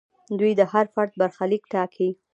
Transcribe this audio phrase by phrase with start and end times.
[0.39, 2.09] دوی د هر فرد برخلیک ټاکي.